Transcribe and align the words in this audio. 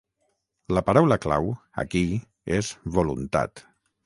La 0.77 0.81
paraula 0.87 1.17
clau, 1.25 1.51
aquí, 1.85 2.03
és 2.63 2.73
voluntat. 2.97 3.65